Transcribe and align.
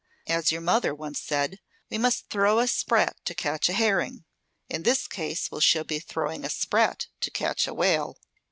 "As 0.25 0.51
your 0.51 0.61
mother 0.61 0.95
once 0.95 1.19
said, 1.21 1.59
we 1.91 1.99
must 1.99 2.27
throw 2.31 2.57
a 2.57 2.65
sprat 2.67 3.23
to 3.25 3.35
catch 3.35 3.69
a 3.69 3.73
herring. 3.73 4.25
In 4.67 4.81
this 4.81 5.05
case 5.07 5.51
we 5.51 5.61
shall 5.61 5.83
be 5.83 5.99
throwing 5.99 6.43
a 6.43 6.49
sprat 6.49 7.05
to 7.19 7.29
catch 7.29 7.67
a 7.67 7.73
whale! 7.75 8.17